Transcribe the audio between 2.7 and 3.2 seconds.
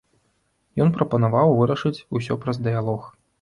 дыялог.